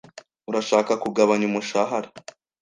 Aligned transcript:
Urashaka 0.49 0.91
kugabanya 1.03 1.45
umushahara? 1.49 2.09